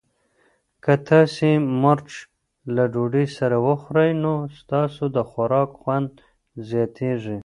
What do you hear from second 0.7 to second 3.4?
که تاسي مرچ له ډوډۍ